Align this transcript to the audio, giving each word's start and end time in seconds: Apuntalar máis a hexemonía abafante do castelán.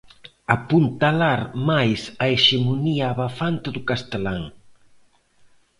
Apuntalar 0.57 1.39
máis 1.69 2.01
a 2.23 2.25
hexemonía 2.33 3.05
abafante 3.09 3.67
do 3.75 3.81
castelán. 3.89 4.41